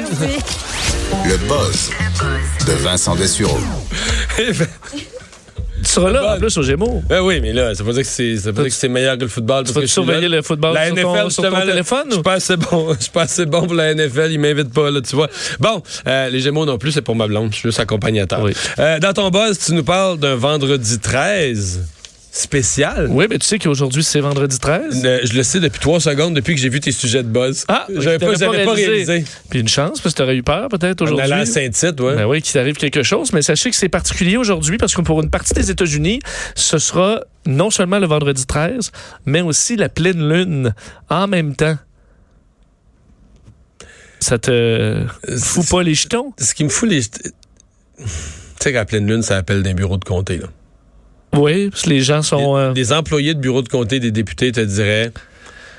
Le 0.00 1.36
buzz 1.46 1.90
de 2.66 2.72
Vincent 2.82 3.14
Dessureau. 3.14 3.58
Tu 4.36 4.54
seras 5.84 6.10
là, 6.10 6.34
en 6.34 6.38
plus, 6.38 6.58
au 6.58 6.62
Gémeaux. 6.62 7.00
Ben 7.08 7.20
oui, 7.20 7.40
mais 7.40 7.52
là, 7.52 7.76
ça 7.76 7.84
veut 7.84 7.92
dire 7.92 8.02
que 8.02 8.08
c'est, 8.08 8.36
ça 8.38 8.50
veut 8.50 8.62
dire 8.64 8.64
que 8.64 8.70
c'est 8.70 8.88
meilleur 8.88 9.16
que 9.16 9.22
le 9.22 9.28
football. 9.28 9.64
Tu 9.64 9.72
vas 9.72 9.82
je 9.82 9.86
surveiller 9.86 10.28
le 10.28 10.42
football 10.42 10.74
La 10.74 10.86
sur 10.86 10.96
NFL, 10.96 11.04
ton, 11.04 11.30
sur 11.30 11.42
ton 11.44 11.60
téléphone? 11.60 12.06
Je 12.06 12.10
ou? 12.10 12.14
suis 12.14 12.22
pas 12.22 12.32
assez 12.32 12.56
bon. 12.56 12.94
Je 12.98 13.02
suis 13.02 13.12
pas 13.12 13.22
assez 13.22 13.46
bon 13.46 13.66
pour 13.66 13.74
la 13.74 13.94
NFL. 13.94 14.32
Ils 14.32 14.40
m'invitent 14.40 14.72
pas, 14.72 14.90
là, 14.90 15.00
tu 15.00 15.14
vois. 15.14 15.28
Bon, 15.60 15.80
euh, 16.08 16.28
les 16.28 16.40
Gémeaux 16.40 16.66
non 16.66 16.76
plus, 16.76 16.90
c'est 16.90 17.02
pour 17.02 17.14
ma 17.14 17.28
blonde. 17.28 17.52
Je 17.52 17.58
suis 17.58 17.68
juste 17.68 17.78
accompagnateur. 17.78 18.42
Oui. 18.42 18.52
Euh, 18.80 18.98
dans 18.98 19.12
ton 19.12 19.30
buzz, 19.30 19.58
tu 19.58 19.74
nous 19.74 19.84
parles 19.84 20.18
d'un 20.18 20.34
vendredi 20.34 20.98
13 20.98 21.82
spécial. 22.34 23.06
Oui, 23.10 23.26
mais 23.30 23.38
tu 23.38 23.46
sais 23.46 23.60
qu'aujourd'hui, 23.60 24.02
c'est 24.02 24.18
vendredi 24.18 24.58
13. 24.58 25.02
Euh, 25.04 25.20
je 25.22 25.34
le 25.34 25.42
sais 25.44 25.60
depuis 25.60 25.78
trois 25.78 26.00
secondes, 26.00 26.34
depuis 26.34 26.56
que 26.56 26.60
j'ai 26.60 26.68
vu 26.68 26.80
tes 26.80 26.90
sujets 26.90 27.22
de 27.22 27.28
buzz. 27.28 27.64
Ah, 27.68 27.86
j'avais 27.96 28.18
pas, 28.18 28.36
pas 28.36 28.72
réalisé. 28.72 29.24
Puis 29.48 29.60
une 29.60 29.68
chance, 29.68 30.00
parce 30.00 30.14
que 30.14 30.18
tu 30.18 30.22
aurais 30.22 30.36
eu 30.36 30.42
peur 30.42 30.68
peut-être 30.68 31.00
aujourd'hui. 31.02 31.32
à 31.32 31.46
Saint-Tite, 31.46 32.00
ouais. 32.00 32.16
Ben 32.16 32.26
oui, 32.26 32.42
qu'il 32.42 32.58
arrive 32.60 32.76
quelque 32.76 33.04
chose, 33.04 33.32
mais 33.32 33.40
sachez 33.40 33.70
que 33.70 33.76
c'est 33.76 33.88
particulier 33.88 34.36
aujourd'hui 34.36 34.78
parce 34.78 34.94
que 34.94 35.00
pour 35.00 35.22
une 35.22 35.30
partie 35.30 35.54
des 35.54 35.70
États-Unis, 35.70 36.18
ce 36.56 36.78
sera 36.78 37.20
non 37.46 37.70
seulement 37.70 38.00
le 38.00 38.06
vendredi 38.06 38.44
13, 38.44 38.90
mais 39.26 39.40
aussi 39.40 39.76
la 39.76 39.88
pleine 39.88 40.28
lune 40.28 40.74
en 41.10 41.28
même 41.28 41.54
temps. 41.54 41.78
Ça 44.18 44.38
te 44.38 45.06
fout 45.38 45.68
pas 45.68 45.84
les 45.84 45.94
jetons? 45.94 46.32
Ce 46.40 46.52
qui 46.52 46.64
me 46.64 46.68
fout 46.68 46.88
les. 46.88 47.02
Tu 47.02 48.10
sais 48.58 48.72
qu'à 48.72 48.84
pleine 48.84 49.06
lune, 49.06 49.22
ça 49.22 49.36
appelle 49.36 49.62
d'un 49.62 49.74
bureau 49.74 49.98
de 49.98 50.04
comté, 50.04 50.38
là. 50.38 50.48
Oui, 51.36 51.70
parce 51.70 51.82
que 51.82 51.90
les 51.90 52.00
gens 52.00 52.22
sont... 52.22 52.56
euh, 52.56 52.72
Des 52.72 52.92
employés 52.92 53.34
de 53.34 53.40
bureau 53.40 53.62
de 53.62 53.68
comté, 53.68 54.00
des 54.00 54.10
députés 54.10 54.52
te 54.52 54.60
diraient 54.60 55.12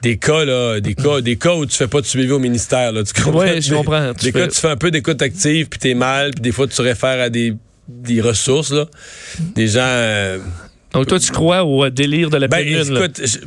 des 0.00 0.16
cas 0.16 0.44
là, 0.44 0.78
des 0.78 0.94
cas, 0.94 1.20
des 1.20 1.36
cas 1.36 1.54
où 1.56 1.66
tu 1.66 1.76
fais 1.76 1.88
pas 1.88 2.00
de 2.00 2.06
suivi 2.06 2.30
au 2.30 2.38
ministère 2.38 2.92
là, 2.92 3.02
tu 3.02 3.20
comprends? 3.20 3.40
Ouais, 3.40 3.60
je 3.60 3.74
comprends. 3.74 4.12
Tu 4.14 4.26
Des 4.26 4.32
fais- 4.32 4.38
cas 4.40 4.46
où 4.46 4.50
tu 4.50 4.60
fais 4.60 4.68
un 4.68 4.76
peu 4.76 4.90
d'écoute 4.92 5.20
active 5.22 5.66
puis 5.68 5.78
t'es 5.80 5.94
mal, 5.94 6.30
puis 6.30 6.40
des 6.40 6.52
fois 6.52 6.68
tu 6.68 6.80
réfères 6.82 7.20
à 7.20 7.30
des 7.30 7.54
des 7.88 8.20
ressources 8.20 8.70
là, 8.72 8.86
des 9.56 9.66
gens. 9.66 9.80
euh, 9.82 10.38
Donc 10.92 11.06
toi, 11.08 11.18
tu 11.18 11.32
crois 11.32 11.64
au 11.64 11.84
euh, 11.84 11.90
délire 11.90 12.30
de 12.30 12.36
la 12.36 12.46
ben 12.46 12.64
là. 12.64 12.82
écoute, 12.82 13.20
je- 13.24 13.38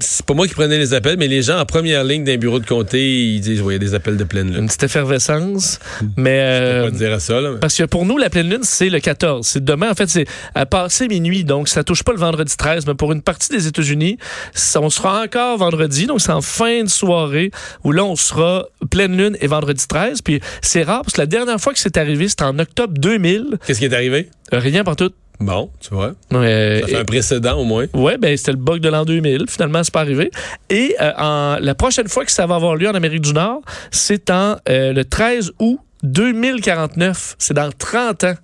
c'est 0.00 0.24
pas 0.26 0.34
moi 0.34 0.46
qui 0.48 0.54
prenais 0.54 0.78
les 0.78 0.94
appels, 0.94 1.16
mais 1.18 1.28
les 1.28 1.42
gens 1.42 1.58
en 1.58 1.66
première 1.66 2.04
ligne 2.04 2.24
d'un 2.24 2.36
bureau 2.36 2.58
de 2.58 2.66
comté, 2.66 3.24
ils 3.34 3.40
disent 3.40 3.60
ouais, 3.62 3.74
il 3.74 3.76
y 3.76 3.80
a 3.84 3.86
des 3.88 3.94
appels 3.94 4.16
de 4.16 4.24
pleine 4.24 4.48
lune. 4.48 4.60
Une 4.62 4.66
petite 4.66 4.82
effervescence, 4.84 5.78
mais... 6.16 6.38
Je 6.38 6.62
euh, 6.64 6.84
peux 6.86 6.90
pas 6.92 6.98
dire 6.98 7.12
à 7.12 7.20
ça 7.20 7.40
là. 7.40 7.50
mais- 7.52 7.58
Parce 7.60 7.76
que 7.76 7.84
pour 7.84 8.04
nous, 8.06 8.16
la 8.18 8.30
pleine 8.30 8.48
lune, 8.48 8.60
c'est 8.62 8.88
le 8.90 9.00
14. 9.00 9.46
C'est 9.46 9.64
demain, 9.64 9.90
en 9.90 9.94
fait, 9.94 10.08
c'est 10.08 10.26
à 10.54 10.66
passer 10.66 11.08
minuit. 11.08 11.44
Donc, 11.44 11.68
ça 11.68 11.84
touche 11.84 12.02
pas 12.02 12.12
le 12.12 12.18
vendredi 12.18 12.56
13. 12.56 12.86
Mais 12.86 12.94
pour 12.94 13.12
une 13.12 13.22
partie 13.22 13.50
des 13.50 13.66
États-Unis, 13.66 14.18
on 14.76 14.90
sera 14.90 15.22
encore 15.22 15.58
vendredi. 15.58 16.06
Donc, 16.06 16.20
c'est 16.20 16.32
en 16.32 16.40
fin 16.42 16.82
de 16.84 16.88
soirée 16.88 17.50
où 17.84 17.92
là, 17.92 18.04
on 18.04 18.16
sera 18.16 18.66
pleine 18.90 19.16
lune 19.16 19.36
et 19.40 19.46
vendredi 19.46 19.86
13. 19.86 20.22
Puis, 20.22 20.40
c'est 20.62 20.82
rare 20.82 21.02
parce 21.02 21.14
que 21.14 21.20
la 21.20 21.26
dernière 21.26 21.60
fois 21.60 21.72
que 21.72 21.78
c'est 21.78 21.96
arrivé, 21.96 22.28
c'était 22.28 22.44
en 22.44 22.58
octobre 22.58 22.94
2000. 22.98 23.58
Qu'est-ce 23.66 23.78
qui 23.78 23.84
est 23.84 23.94
arrivé? 23.94 24.30
Rien 24.52 24.84
par 24.84 24.96
tout. 24.96 25.10
Bon, 25.40 25.70
tu 25.80 25.94
vois, 25.94 26.12
Euh, 26.34 26.80
ça 26.80 26.86
fait 26.86 26.96
un 26.96 27.04
précédent 27.04 27.58
au 27.58 27.64
moins. 27.64 27.86
Ouais, 27.94 28.18
ben 28.18 28.36
c'était 28.36 28.52
le 28.52 28.58
bug 28.58 28.80
de 28.80 28.90
l'an 28.90 29.04
2000. 29.06 29.46
Finalement, 29.48 29.82
c'est 29.82 29.92
pas 29.92 30.00
arrivé. 30.02 30.30
Et 30.68 30.94
euh, 31.00 31.12
en, 31.16 31.56
la 31.58 31.74
prochaine 31.74 32.08
fois 32.08 32.26
que 32.26 32.32
ça 32.32 32.46
va 32.46 32.56
avoir 32.56 32.76
lieu 32.76 32.88
en 32.88 32.94
Amérique 32.94 33.22
du 33.22 33.32
Nord, 33.32 33.62
c'est 33.90 34.30
en 34.30 34.56
euh, 34.68 34.92
le 34.92 35.04
13 35.04 35.52
août 35.58 35.78
2049. 36.02 37.36
C'est 37.38 37.54
dans 37.54 37.70
30 37.72 38.24
ans. 38.24 38.34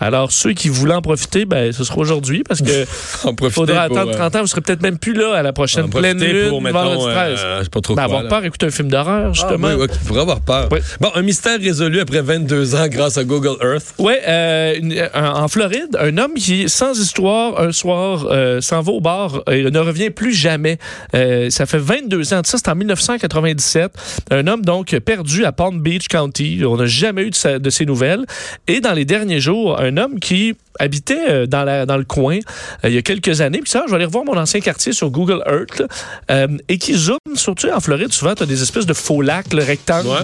Alors, 0.00 0.32
ceux 0.32 0.52
qui 0.52 0.68
voulaient 0.68 0.94
en 0.94 1.02
profiter, 1.02 1.44
ben, 1.44 1.72
ce 1.72 1.84
sera 1.84 1.98
aujourd'hui 1.98 2.42
parce 2.42 2.60
que 2.62 2.84
En 3.24 3.34
faudra 3.50 3.88
pour, 3.88 3.98
attendre 3.98 4.12
euh, 4.14 4.18
30 4.18 4.36
ans. 4.36 4.40
Vous 4.42 4.46
serez 4.46 4.60
peut-être 4.60 4.82
même 4.82 4.98
plus 4.98 5.12
là 5.14 5.34
à 5.34 5.42
la 5.42 5.50
en 5.50 5.52
prochaine 5.52 5.90
pleine 5.90 6.16
profiter 6.16 6.32
lune, 6.40 6.48
pour, 6.50 6.62
mettons, 6.62 6.78
vendredi 6.82 7.14
13. 7.14 7.40
euh, 7.44 7.64
pas 7.70 7.80
trop 7.80 7.94
Ben, 7.94 8.02
quoi, 8.02 8.04
avoir 8.04 8.22
là. 8.22 8.28
peur, 8.28 8.44
écouter 8.44 8.66
un 8.66 8.70
film 8.70 8.88
d'horreur, 8.88 9.34
justement. 9.34 9.68
Ah, 9.70 9.74
oui, 9.76 9.82
oui, 9.82 9.88
tu 9.92 9.98
pourrais 10.06 10.20
avoir 10.20 10.40
peur. 10.40 10.68
Oui. 10.70 10.78
Bon, 11.00 11.08
un 11.14 11.22
mystère 11.22 11.58
résolu 11.60 12.00
après 12.00 12.22
22 12.22 12.74
ans 12.74 12.86
grâce 12.88 13.18
à 13.18 13.24
Google 13.24 13.56
Earth. 13.62 13.94
Ouais, 13.98 14.20
euh, 14.26 14.74
un- 15.14 15.30
en 15.32 15.48
Floride, 15.48 15.96
un 15.98 16.16
homme 16.18 16.34
qui, 16.34 16.68
sans 16.68 16.98
histoire, 16.98 17.60
un 17.60 17.72
soir, 17.72 18.26
euh, 18.30 18.60
s'en 18.60 18.80
va 18.82 18.92
au 18.92 19.00
bar 19.00 19.42
et 19.50 19.62
ne 19.70 19.78
revient 19.78 20.10
plus 20.10 20.32
jamais. 20.32 20.78
Euh, 21.14 21.50
ça 21.50 21.66
fait 21.66 21.78
22 21.78 22.34
ans 22.34 22.40
ça, 22.44 22.56
c'est 22.58 22.68
en 22.68 22.74
1997. 22.76 23.92
Un 24.30 24.46
homme 24.46 24.62
donc 24.64 24.96
perdu 25.00 25.44
à 25.44 25.52
Palm 25.52 25.80
Beach 25.80 26.08
County. 26.08 26.62
On 26.64 26.76
n'a 26.76 26.86
jamais 26.86 27.22
eu 27.22 27.30
de, 27.30 27.34
sa- 27.34 27.58
de 27.58 27.70
ses 27.70 27.84
nouvelles. 27.86 28.24
Et 28.66 28.80
dans 28.80 28.92
les 28.92 29.04
derniers 29.04 29.40
jours, 29.40 29.78
un 29.80 29.87
homme 29.96 30.20
qui 30.20 30.54
habitait 30.78 31.28
euh, 31.28 31.46
dans, 31.46 31.64
la, 31.64 31.86
dans 31.86 31.96
le 31.96 32.04
coin 32.04 32.36
euh, 32.36 32.88
il 32.88 32.94
y 32.94 32.98
a 32.98 33.02
quelques 33.02 33.40
années. 33.40 33.60
Puis 33.60 33.70
ça, 33.70 33.84
je 33.86 33.90
vais 33.90 33.96
aller 33.96 34.04
revoir 34.04 34.24
mon 34.24 34.36
ancien 34.36 34.60
quartier 34.60 34.92
sur 34.92 35.10
Google 35.10 35.42
Earth. 35.46 35.80
là, 35.80 35.86
euh, 36.30 36.48
et 36.68 36.78
qui 36.78 36.94
zoome, 36.94 37.18
surtout 37.34 37.68
en 37.68 37.80
Floride, 37.80 38.12
souvent, 38.12 38.34
tu 38.34 38.42
as 38.42 38.46
des 38.46 38.62
espèces 38.62 38.86
de 38.86 38.94
faux 38.94 39.22
lacs, 39.22 39.52
le 39.52 39.64
rectangle. 39.64 40.08
Ouais. 40.08 40.16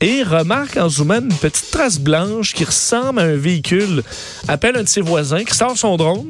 Et 0.00 0.22
remarque 0.22 0.76
en 0.76 0.88
zoomant 0.88 1.20
une 1.20 1.34
petite 1.34 1.70
trace 1.70 1.98
blanche 1.98 2.54
qui 2.54 2.64
ressemble 2.64 3.18
à 3.18 3.24
un 3.24 3.36
véhicule. 3.36 4.02
Appelle 4.46 4.76
un 4.76 4.82
de 4.82 4.88
ses 4.88 5.00
voisins 5.00 5.44
qui 5.44 5.54
sort 5.54 5.76
son 5.76 5.96
drone, 5.96 6.28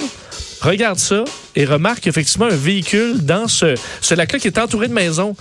regarde 0.60 0.98
ça 0.98 1.24
et 1.56 1.64
remarque 1.64 2.06
effectivement 2.06 2.46
un 2.46 2.56
véhicule 2.56 3.24
dans 3.24 3.48
ce, 3.48 3.74
ce 4.00 4.14
lac-là 4.14 4.38
qui 4.38 4.46
est 4.48 4.58
entouré 4.58 4.88
de 4.88 4.92
maisons. 4.92 5.34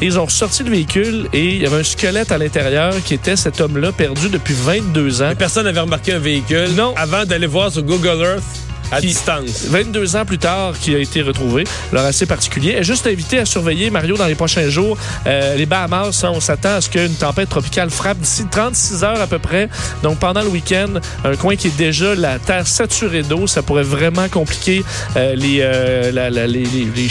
Et 0.00 0.06
ils 0.06 0.18
ont 0.18 0.24
ressorti 0.24 0.62
le 0.62 0.70
véhicule 0.70 1.28
et 1.32 1.44
il 1.56 1.62
y 1.62 1.66
avait 1.66 1.80
un 1.80 1.84
squelette 1.84 2.32
à 2.32 2.38
l'intérieur 2.38 2.94
qui 3.04 3.14
était 3.14 3.36
cet 3.36 3.60
homme-là 3.60 3.92
perdu 3.92 4.28
depuis 4.28 4.54
22 4.54 5.22
ans. 5.22 5.32
Personne 5.38 5.64
n'avait 5.64 5.80
remarqué 5.80 6.12
un 6.12 6.18
véhicule 6.18 6.70
Non. 6.76 6.94
avant 6.96 7.24
d'aller 7.24 7.46
voir 7.46 7.72
sur 7.72 7.82
Google 7.82 8.22
Earth 8.22 8.42
à 8.90 9.00
Qui- 9.00 9.08
distance. 9.08 9.64
22 9.66 10.16
ans 10.16 10.24
plus 10.24 10.38
tard, 10.38 10.74
qui 10.78 10.94
a 10.94 10.98
été 10.98 11.22
retrouvé. 11.22 11.64
Alors, 11.92 12.04
assez 12.04 12.26
particulier. 12.26 12.76
Et 12.78 12.82
juste 12.84 13.06
invité 13.06 13.38
à 13.38 13.44
surveiller, 13.44 13.90
Mario, 13.90 14.16
dans 14.16 14.26
les 14.26 14.34
prochains 14.34 14.68
jours, 14.68 14.96
euh, 15.26 15.56
les 15.56 15.66
Bahamas, 15.66 16.24
on 16.24 16.40
s'attend 16.40 16.76
à 16.76 16.80
ce 16.80 16.88
qu'une 16.88 17.14
tempête 17.14 17.48
tropicale 17.48 17.90
frappe 17.90 18.18
d'ici 18.18 18.44
36 18.50 19.04
heures 19.04 19.20
à 19.20 19.26
peu 19.26 19.38
près. 19.38 19.68
Donc, 20.02 20.18
pendant 20.18 20.42
le 20.42 20.48
week-end, 20.48 20.94
un 21.24 21.36
coin 21.36 21.56
qui 21.56 21.68
est 21.68 21.76
déjà 21.76 22.14
la 22.14 22.38
terre 22.38 22.66
saturée 22.66 23.22
d'eau, 23.22 23.46
ça 23.46 23.62
pourrait 23.62 23.82
vraiment 23.82 24.28
compliquer 24.28 24.84
euh, 25.16 25.34
les, 25.34 25.58
euh, 25.60 26.12
la- 26.12 26.30
la- 26.30 26.46
les, 26.46 26.64
les- 26.64 26.88
les 26.94 27.08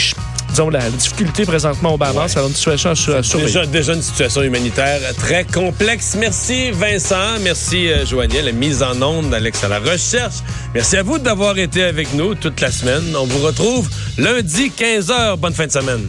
disons, 0.54 0.70
la, 0.70 0.78
la 0.78 0.90
difficulté 0.90 1.44
présentement 1.44 1.94
aux 1.94 1.98
Bahamas. 1.98 2.32
Alors, 2.36 2.48
une 2.48 2.54
situation 2.54 2.90
à. 2.90 3.22
Déjà, 3.22 3.66
déjà 3.66 3.94
une 3.94 4.02
situation 4.02 4.42
humanitaire 4.42 5.00
très 5.16 5.44
complexe. 5.44 6.16
Merci 6.18 6.70
Vincent, 6.70 7.40
merci 7.42 7.88
euh, 7.88 8.06
Joanie, 8.06 8.40
la 8.42 8.52
mise 8.52 8.82
en 8.82 9.00
onde, 9.02 9.34
Alex 9.34 9.64
à 9.64 9.68
la 9.68 9.80
recherche. 9.80 10.36
Merci 10.72 10.96
à 10.96 11.02
vous 11.02 11.18
d'avoir 11.18 11.58
été 11.58 11.82
avec 11.82 12.14
nous 12.14 12.36
toute 12.36 12.60
la 12.60 12.70
semaine. 12.70 13.16
On 13.16 13.24
vous 13.24 13.44
retrouve 13.44 13.88
lundi 14.16 14.70
15h. 14.78 15.36
Bonne 15.38 15.54
fin 15.54 15.66
de 15.66 15.72
semaine. 15.72 16.08